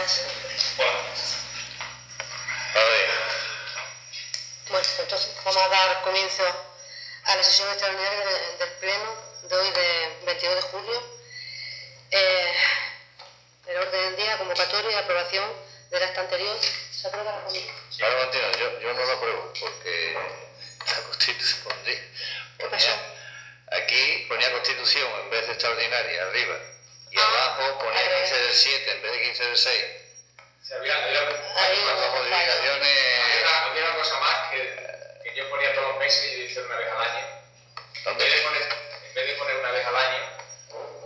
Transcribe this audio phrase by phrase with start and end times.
[0.00, 1.36] buenas.
[4.70, 6.42] Bueno, entonces vamos a dar comienzo
[7.24, 8.24] a la sesión extraordinaria
[8.58, 11.02] del, Pleno de hoy, de 22 de julio.
[12.12, 12.54] Eh,
[13.66, 15.52] el orden del día, convocatoria y aprobación
[15.90, 16.58] del acta anterior.
[16.92, 17.76] ¿Se aprueba la comisión?
[17.98, 20.16] yo, yo no lo apruebo porque
[20.86, 21.60] la Constitución
[22.58, 23.14] ponía,
[23.72, 26.56] aquí ponía Constitución en vez de extraordinaria arriba
[27.10, 29.84] y abajo ponía 15 del 7 en vez de 15 del 6.
[30.76, 32.98] había, había, modificaciones.
[33.66, 36.76] Había una, cosa más que, que, yo ponía todos los meses y yo hice una
[36.76, 37.26] vez al año.
[38.06, 40.18] En vez, de poner, en vez de poner una vez al año,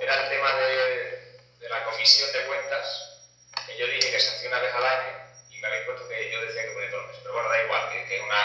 [0.01, 1.25] era el tema de,
[1.61, 3.21] de la comisión de cuentas,
[3.67, 6.31] que yo dije que se hacía una vez al año y me habéis puesto que
[6.31, 7.23] yo decía que ponía todos los meses.
[7.23, 8.41] Pero bueno, da igual, que, que una.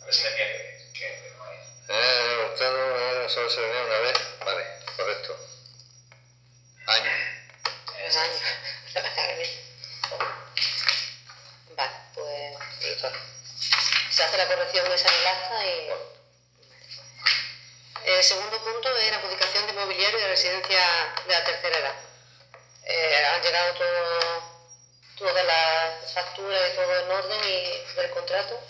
[0.00, 0.92] A ver si me entiendes.
[0.94, 1.60] Que, que no es.
[1.88, 4.18] Eh, usted solo se venía una vez.
[4.44, 4.64] Vale,
[4.96, 5.36] correcto.
[6.86, 7.10] Año.
[8.04, 8.40] Es año.
[11.76, 12.58] vale, pues.
[12.80, 13.12] Ya está.
[14.10, 15.90] Se hace la corrección esa en el acta y.
[18.16, 20.80] El segundo punto es la adjudicación de mobiliario de residencia
[21.26, 21.94] de la tercera edad.
[22.84, 24.42] Eh, han llegado todo,
[25.16, 28.60] todas las facturas y todo en orden y del contrato.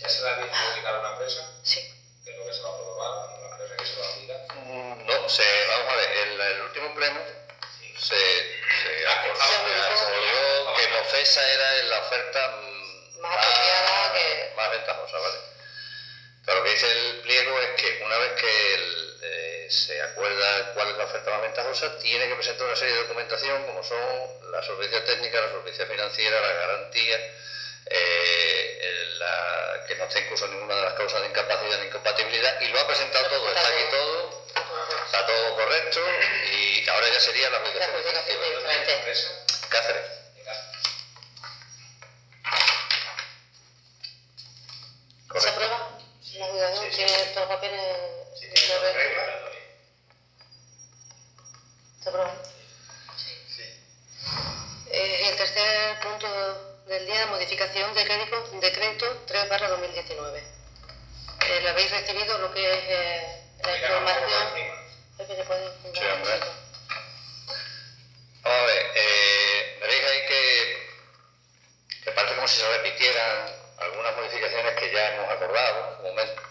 [0.00, 0.36] ¿Ya se la ha
[0.70, 1.50] publicado a una empresa?
[1.62, 1.92] Sí.
[2.24, 3.28] ¿Qué es lo que se va a aprobar?
[3.38, 4.56] ¿Una empresa que se va a aplicar?
[4.56, 7.20] Mm, no, se, vamos a ver, el, el último pleno
[7.98, 12.56] se, se Ah, que estaba- acordó que Mofesa era la oferta
[17.94, 22.26] que una vez que el, eh, se acuerda cuál es la oferta más ventajosa, tiene
[22.28, 24.00] que presentar una serie de documentación como son
[24.50, 27.20] la solvencia técnica, la solvencia financiera, la garantía,
[27.86, 32.68] eh, la- que no esté incluso ninguna de las causas de incapacidad ni incompatibilidad, y
[32.68, 34.46] lo ha presentado todo, está aquí todo,
[35.04, 36.00] está todo correcto,
[36.52, 38.60] y ahora ya sería la aplicación definitiva.
[39.68, 40.04] Cáceres.
[45.26, 45.50] ¿Se Correcto.
[45.50, 45.98] aprueba?
[46.38, 46.85] La adjudicación Sí, sí.
[46.96, 47.96] Tiene los papeles.
[48.40, 48.74] Sí, tiene
[52.00, 52.42] está.
[53.16, 53.62] Sí.
[54.90, 56.26] Eh, el tercer punto
[56.86, 60.38] del día, modificación de crédito, decreto 3 barra 2019.
[61.48, 64.48] Eh, lo habéis recibido lo que es eh, la información.
[64.56, 64.76] encima.
[65.18, 66.32] Pepe, ¿te puedes fundar Sí, un hombre.
[66.38, 66.52] poquito?
[68.42, 70.88] Vamos a ver, eh, veréis ahí que,
[72.04, 76.42] que parece como si se repitieran algunas modificaciones que ya hemos acordado en su momento.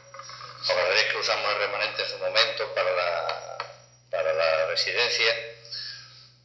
[0.73, 3.57] Veréis que usamos el remanente en su momento para la,
[4.09, 5.35] para la residencia.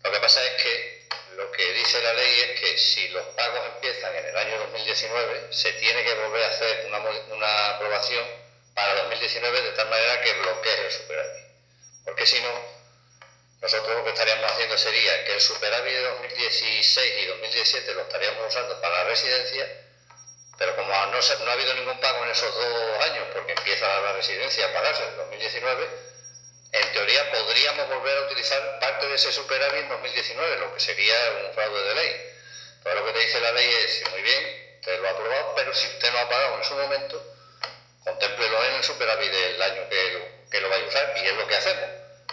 [0.02, 3.60] Lo que pasa es que lo que dice la ley es que si los pagos
[3.74, 8.24] empiezan en el año 2019, se tiene que volver a hacer una, una aprobación
[8.74, 11.46] para 2019 de tal manera que bloquee el superávit.
[12.04, 12.80] Porque si no,
[13.62, 18.48] nosotros lo que estaríamos haciendo sería que el superávit de 2016 y 2017 lo estaríamos
[18.48, 19.66] usando para la residencia,
[20.60, 23.86] pero como no, se- no ha habido ningún pago en esos dos años, porque empieza
[24.02, 25.88] la residencia a pagarse en 2019,
[26.72, 31.14] en teoría podríamos volver a utilizar parte de ese superávit en 2019, lo que sería
[31.46, 32.16] un fraude de ley.
[32.84, 35.74] Todo lo que te dice la ley es, muy bien, usted lo ha aprobado, pero
[35.74, 37.24] si usted no ha pagado en su momento,
[38.04, 41.34] contémplelo en el superávit del año que lo, que lo vaya a usar, y es
[41.36, 41.88] lo que hacemos.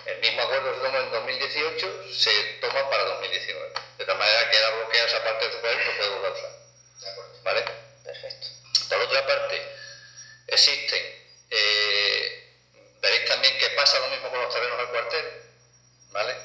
[0.06, 3.72] El mismo acuerdo se tomó en 2018, se toma para 2019.
[3.98, 6.34] De tal manera que queda bloqueada esa parte del superávit y no puede volver a
[6.34, 6.52] usar.
[7.44, 7.87] ¿Vale?
[8.90, 9.62] Por otra parte,
[10.48, 11.03] existen,
[11.50, 12.53] eh,
[13.02, 15.25] veréis también que pasa lo mismo con los terrenos del cuartel,
[16.12, 16.36] ¿vale?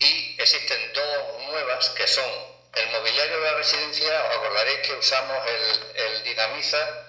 [0.00, 2.30] Y existen dos nuevas que son
[2.74, 7.06] el mobiliario de la residencia, os acordaréis que usamos el, el dinamiza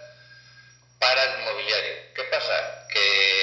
[0.99, 2.13] para el mobiliario.
[2.13, 2.87] ¿Qué pasa?
[2.89, 3.34] Que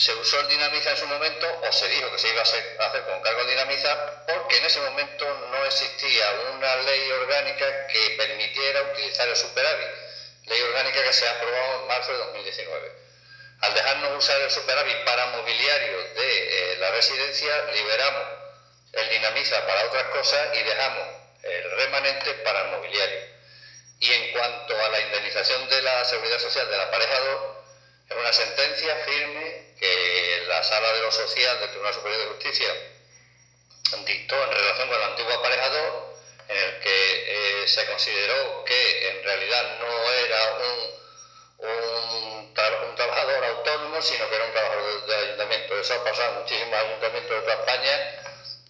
[0.00, 3.04] se usó el dinamiza en su momento o se dijo que se iba a hacer,
[3.04, 6.24] con cargo dinamiza porque en ese momento no existía
[6.54, 9.88] una ley orgánica que permitiera utilizar el superávit.
[10.46, 12.92] Ley orgánica que se ha aprobado en marzo de 2019.
[13.60, 18.24] Al dejarnos usar el superávit para mobiliario de eh, la residencia, liberamos
[18.92, 21.08] el dinamiza para otras cosas y dejamos
[21.42, 23.20] el remanente para el mobiliario.
[23.98, 27.60] Y en cuanto a la indemnización de la seguridad social del aparejador,
[28.08, 29.49] es una sentencia firme
[29.80, 32.74] que la Sala de lo Social del Tribunal Superior de Justicia
[34.04, 36.14] dictó en relación con el antiguo aparejador,
[36.48, 42.50] en el que eh, se consideró que en realidad no era un, un,
[42.88, 45.78] un trabajador autónomo, sino que era un trabajador de, ayuntamiento.
[45.80, 48.16] Eso ha pasado en muchísimos ayuntamientos de toda España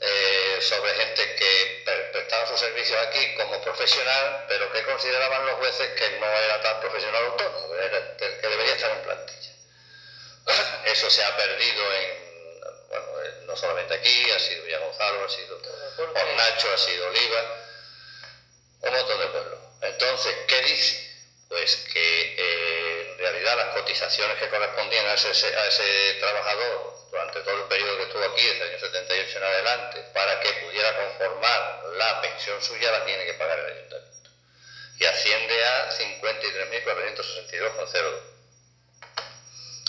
[0.00, 5.54] eh, sobre gente que pre- prestaba sus servicios aquí como profesional, pero que consideraban los
[5.56, 7.68] jueces que no era tan profesional autónomo,
[8.18, 9.39] que, debería estar en plantilla.
[10.90, 12.10] Eso se ha perdido en,
[12.88, 15.60] bueno, eh, no solamente aquí, ha sido Villa Gonzalo, ha sido
[16.36, 17.44] Nacho, ha sido Oliva,
[18.80, 19.60] un montón de pueblos.
[19.82, 21.08] Entonces, ¿qué dice?
[21.48, 27.40] Pues que eh, en realidad las cotizaciones que correspondían a ese, a ese trabajador durante
[27.40, 30.96] todo el periodo que estuvo aquí, desde el año 78 en adelante, para que pudiera
[30.96, 34.30] conformar la pensión suya, la tiene que pagar el ayuntamiento.
[34.98, 38.20] Y asciende a 53.462,02.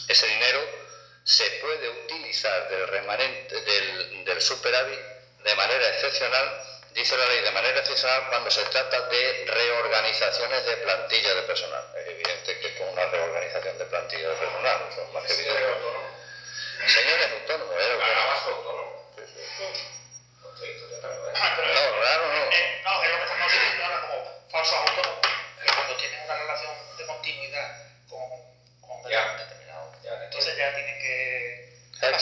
[0.07, 0.81] Ese dinero
[1.23, 4.99] se puede utilizar del remanente del, del superávit
[5.43, 6.61] de manera excepcional,
[6.93, 11.83] dice la ley, de manera excepcional cuando se trata de reorganizaciones de plantilla de personal.
[11.95, 13.30] Es evidente que con una reorganización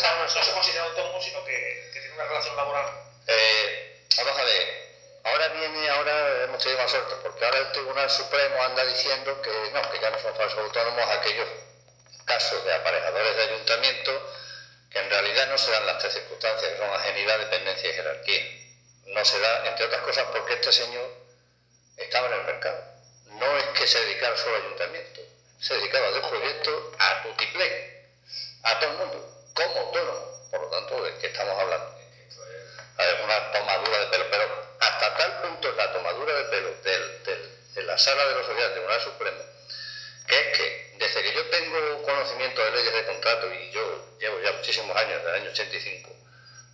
[0.02, 2.86] no se considera autónomo, sino que, tienen una relación laboral.
[3.28, 4.90] Eh, vamos a ver,
[5.24, 9.50] ahora viene, ahora hemos tenido más suerte, porque ahora el Tribunal Supremo anda diciendo que
[9.74, 11.48] no, que ya no son falsos autónomos aquellos
[12.26, 14.34] casos de aparejadores de ayuntamiento
[14.90, 18.42] que en realidad no se dan las tres circunstancias, que son ajenidad, dependencia y jerarquía.
[19.08, 21.08] No se da, entre otras cosas, porque este señor
[21.98, 22.84] estaba en el mercado.
[23.26, 25.22] No es que se dedicara solo al ayuntamiento,
[25.60, 28.10] se dedicaba del proyecto a Tutiplén,
[28.64, 30.48] a todo el mundo, como autónomo.
[30.52, 31.96] Por lo tanto, ¿de qué estamos hablando?
[32.98, 37.24] hay una tomadura de pelo, pero hasta tal punto es la tomadura de pelo del-
[37.76, 39.38] de la sala de los sociedades del Tribunal Supremo,
[40.28, 44.42] que es que desde que yo tengo conocimiento de leyes de contrato, y yo llevo
[44.42, 46.12] ya muchísimos años, desde el año 85,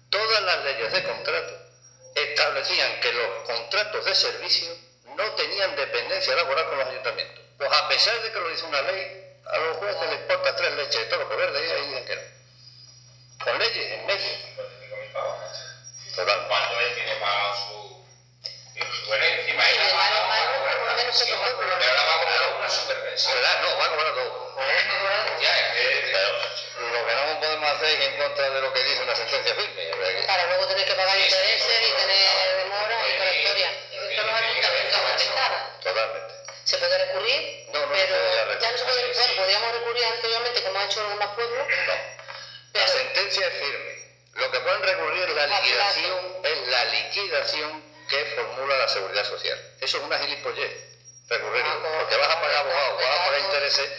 [0.09, 1.53] todas las leyes de contrato
[2.15, 4.75] establecían que los contratos de servicio
[5.15, 7.43] no tenían dependencia laboral con los ayuntamientos.
[7.57, 10.73] Pues a pesar de que lo dice una ley, a los jueces les importa tres
[10.73, 12.34] leches de todo lo que verde y ahí dicen que no.
[13.45, 14.25] Con leyes en medio.
[14.25, 16.15] 55.000 pavos, macho.
[16.15, 16.47] Total.
[16.47, 17.77] Cuando él tiene pagado su.
[18.73, 22.19] su herencia, Sí, de mano a mano, por lo menos se Pero ahora va a
[22.25, 23.35] cobrar una superpensión.
[23.35, 23.61] ¿Verdad?
[23.61, 24.55] No, va a cobrar todo.
[25.41, 26.11] Ya, es que.
[26.11, 29.53] Pero lo que no podemos hacer es en contra de lo que dice una sentencia
[29.53, 30.25] firme.
[30.25, 33.69] Para luego tener que pagar intereses y tener demoras y toda la historia.
[35.83, 36.33] Totalmente.
[36.63, 39.15] Se puede recurrir, No, no se pero ya no se puede recurrir.
[39.15, 42.14] Bueno, podríamos recurrir anteriormente, como ha hecho los demás pueblos, No.
[42.75, 43.95] La sentencia es firme.
[44.33, 49.57] Lo que pueden recurrir es la liquidación, es la liquidación que formula la seguridad social.
[49.81, 50.71] Eso es una gilipollez.
[51.29, 51.71] Recurrirlo.
[51.85, 53.89] Ah, Porque vas a pagar abogados, vas a pagar intereses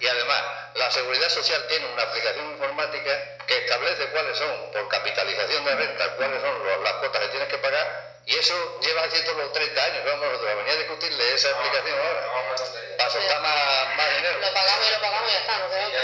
[0.00, 0.42] y además
[0.74, 6.16] la seguridad social tiene una aplicación informática que establece cuáles son, por capitalización de renta,
[6.16, 9.84] cuáles son los- las cuotas que tienes que pagar y eso lleva haciendo los 30
[9.84, 10.04] años.
[10.06, 12.22] Vamos nosotros a venir a discutirle esa aplicación ahora.
[12.96, 14.38] Para soltar más, más dinero.
[14.40, 15.98] lo pagamos y lo pagamos y ya está, no queda otra.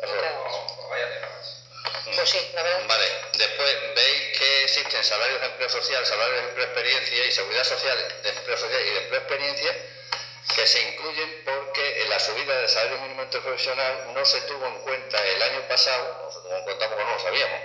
[0.00, 0.22] Eso es.
[0.22, 2.10] Vamos, pues vaya tema, macho.
[2.58, 3.06] Vale,
[3.38, 7.96] después veis que existen salarios de empleo social, salarios de empleo experiencia y seguridad social
[8.20, 9.76] de empleo social y de empleo experiencia
[10.56, 14.80] que se incluyen porque en la subida del salario mínimo interprofesional no se tuvo en
[14.80, 17.60] cuenta el año pasado, no tuvo en cuenta porque no lo sabíamos,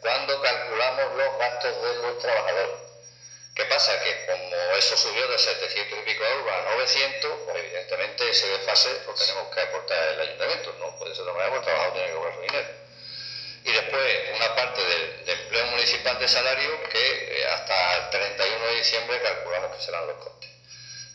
[0.00, 2.76] cuando calculamos los gastos de los trabajadores.
[3.54, 4.02] ¿Qué pasa?
[4.02, 8.90] Que como eso subió de 700 y pico euros a 900, pues evidentemente ese desfase
[9.06, 12.08] lo tenemos que aportar el ayuntamiento, no puede ser de manera porque el trabajador tiene
[12.08, 12.86] que cobrar su dinero
[13.66, 14.15] y después
[15.86, 20.50] municipal de salario que eh, hasta el 31 de diciembre calculamos que serán los costes.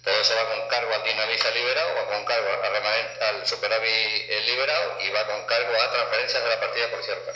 [0.02, 4.30] Todo eso va con cargo al dinamiza liberado, va con cargo al, remanente- al superávit
[4.30, 7.36] eh, liberado y va con cargo a transferencias de la partida policial local.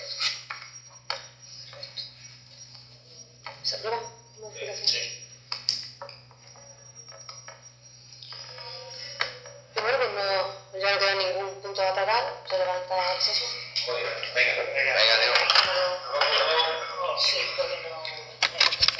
[3.63, 3.99] ¿Se aprueba?
[4.85, 5.27] Sí.
[9.75, 13.51] Y bueno, pues no, ya no queda ningún punto a tratar, se levanta el sesión.
[13.85, 14.63] Joder, venga.
[14.73, 14.93] Venga.
[14.95, 15.64] Venga.